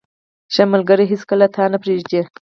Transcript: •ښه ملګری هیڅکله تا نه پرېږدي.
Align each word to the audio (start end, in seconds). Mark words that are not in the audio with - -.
•ښه 0.53 0.63
ملګری 0.73 1.05
هیڅکله 1.11 1.45
تا 1.55 1.63
نه 1.71 1.77
پرېږدي. 1.83 2.21